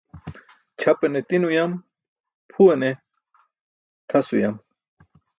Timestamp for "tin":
1.27-1.43